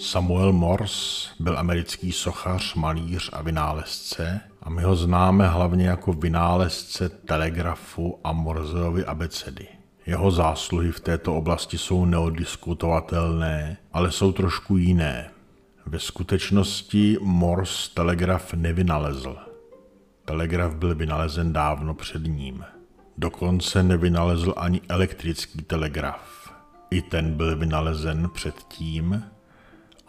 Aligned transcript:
Samuel 0.00 0.52
Morse 0.52 1.30
byl 1.40 1.58
americký 1.58 2.12
sochař, 2.12 2.74
malíř 2.74 3.30
a 3.32 3.42
vynálezce 3.42 4.40
a 4.62 4.70
my 4.70 4.82
ho 4.82 4.96
známe 4.96 5.48
hlavně 5.48 5.88
jako 5.88 6.12
vynálezce 6.12 7.08
telegrafu 7.08 8.20
a 8.24 8.32
Morseovy 8.32 9.04
abecedy. 9.04 9.68
Jeho 10.06 10.30
zásluhy 10.30 10.92
v 10.92 11.00
této 11.00 11.36
oblasti 11.36 11.78
jsou 11.78 12.04
neodiskutovatelné, 12.04 13.76
ale 13.92 14.12
jsou 14.12 14.32
trošku 14.32 14.76
jiné. 14.76 15.30
Ve 15.86 15.98
skutečnosti 15.98 17.16
Morse 17.20 17.90
telegraf 17.94 18.54
nevynalezl. 18.54 19.36
Telegraf 20.24 20.74
byl 20.74 20.94
vynalezen 20.94 21.52
dávno 21.52 21.94
před 21.94 22.22
ním. 22.24 22.64
Dokonce 23.18 23.82
nevynalezl 23.82 24.54
ani 24.56 24.80
elektrický 24.88 25.62
telegraf. 25.62 26.52
I 26.90 27.02
ten 27.02 27.34
byl 27.34 27.56
vynalezen 27.56 28.30
předtím, 28.34 29.24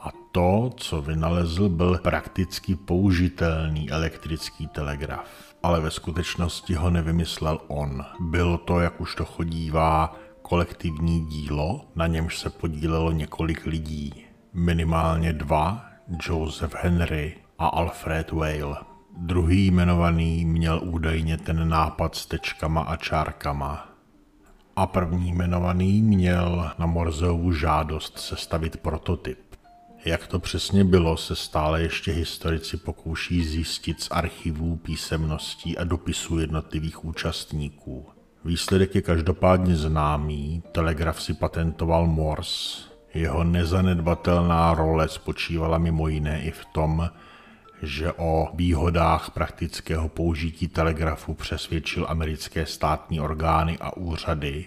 a 0.02 0.10
to, 0.32 0.70
co 0.78 1.02
vynalezl, 1.02 1.70
byl 1.70 1.98
prakticky 1.98 2.76
použitelný 2.76 3.92
elektrický 3.92 4.68
telegraf. 4.68 5.26
Ale 5.64 5.80
ve 5.80 5.92
skutečnosti 5.92 6.74
ho 6.74 6.90
nevymyslel 6.90 7.60
on. 7.68 8.06
Bylo 8.20 8.58
to, 8.58 8.80
jak 8.80 9.02
už 9.02 9.16
to 9.16 9.26
chodívá, 9.26 10.16
kolektivní 10.42 11.26
dílo, 11.26 11.86
na 11.96 12.08
němž 12.08 12.40
se 12.40 12.50
podílelo 12.50 13.12
několik 13.12 13.66
lidí. 13.66 14.26
Minimálně 14.54 15.34
dva, 15.34 15.86
Joseph 16.28 16.76
Henry 16.84 17.36
a 17.60 17.68
Alfred 17.68 18.32
Whale. 18.32 18.78
Druhý 19.18 19.66
jmenovaný 19.66 20.46
měl 20.46 20.82
údajně 20.84 21.38
ten 21.38 21.70
nápad 21.70 22.16
s 22.16 22.26
tečkama 22.26 22.82
a 22.82 22.96
čárkama. 22.96 23.90
A 24.76 24.88
první 24.88 25.30
jmenovaný 25.30 26.02
měl 26.02 26.72
na 26.80 26.86
Morzeovu 26.86 27.54
žádost 27.54 28.20
sestavit 28.20 28.78
prototyp. 28.78 29.51
Jak 30.06 30.28
to 30.28 30.40
přesně 30.40 30.84
bylo, 30.84 31.18
se 31.18 31.36
stále 31.36 31.82
ještě 31.82 32.12
historici 32.12 32.78
pokouší 32.78 33.44
zjistit 33.44 34.02
z 34.02 34.08
archivů, 34.12 34.76
písemností 34.76 35.78
a 35.78 35.84
dopisů 35.84 36.40
jednotlivých 36.40 37.06
účastníků. 37.06 38.06
Výsledek 38.46 38.96
je 38.96 39.02
každopádně 39.02 39.76
známý, 39.76 40.64
telegraf 40.72 41.22
si 41.22 41.34
patentoval 41.34 42.08
Morse. 42.08 42.84
Jeho 43.14 43.44
nezanedbatelná 43.44 44.74
role 44.74 45.10
spočívala 45.10 45.78
mimo 45.78 46.08
jiné 46.08 46.42
i 46.42 46.52
v 46.52 46.66
tom, 46.66 47.10
že 47.82 48.12
o 48.12 48.50
výhodách 48.54 49.32
praktického 49.32 50.10
použití 50.10 50.68
telegrafu 50.68 51.34
přesvědčil 51.34 52.06
americké 52.10 52.66
státní 52.66 53.20
orgány 53.22 53.78
a 53.82 53.98
úřady 53.98 54.66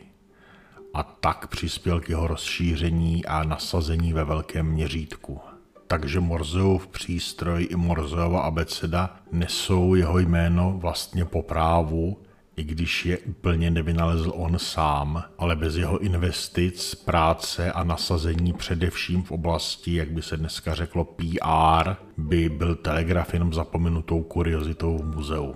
a 0.94 1.02
tak 1.02 1.46
přispěl 1.46 2.00
k 2.00 2.08
jeho 2.08 2.26
rozšíření 2.26 3.24
a 3.24 3.44
nasazení 3.44 4.12
ve 4.12 4.24
velkém 4.24 4.66
měřítku. 4.66 5.40
Takže 5.86 6.20
Morzeův 6.20 6.86
přístroj 6.86 7.66
i 7.70 7.76
Morzeova 7.76 8.40
abeceda 8.40 9.16
nesou 9.32 9.94
jeho 9.94 10.18
jméno 10.18 10.74
vlastně 10.78 11.24
po 11.24 11.42
právu, 11.42 12.18
i 12.56 12.64
když 12.64 13.06
je 13.06 13.18
úplně 13.18 13.70
nevynalezl 13.70 14.32
on 14.34 14.58
sám, 14.58 15.24
ale 15.38 15.56
bez 15.56 15.76
jeho 15.76 15.98
investic, 15.98 16.94
práce 16.94 17.72
a 17.72 17.84
nasazení 17.84 18.52
především 18.52 19.22
v 19.22 19.30
oblasti, 19.30 19.94
jak 19.94 20.10
by 20.10 20.22
se 20.22 20.36
dneska 20.36 20.74
řeklo 20.74 21.04
PR, 21.04 21.94
by 22.16 22.48
byl 22.48 22.74
telegraf 22.74 23.32
jenom 23.32 23.54
zapomenutou 23.54 24.22
kuriozitou 24.22 24.98
v 24.98 25.16
muzeu. 25.16 25.54